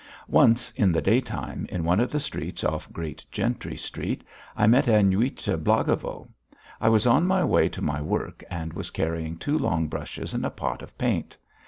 Once, 0.33 0.71
in 0.71 0.91
the 0.91 0.99
daytime, 0.99 1.67
in 1.69 1.83
one 1.83 1.99
of 1.99 2.09
the 2.09 2.19
streets 2.19 2.63
off 2.63 2.91
Great 2.91 3.23
Gentry 3.31 3.77
Street, 3.77 4.23
I 4.57 4.65
met 4.65 4.87
Aniuta 4.87 5.59
Blagovo. 5.59 6.27
I 6.81 6.89
was 6.89 7.05
on 7.05 7.27
my 7.27 7.43
way 7.43 7.69
to 7.69 7.83
my 7.83 8.01
work 8.01 8.43
and 8.49 8.73
was 8.73 8.89
carrying 8.89 9.37
two 9.37 9.59
long 9.59 9.87
brushes 9.87 10.33
and 10.33 10.43
a 10.43 10.49
pot 10.49 10.81
of 10.81 10.97
paint. 10.97 11.37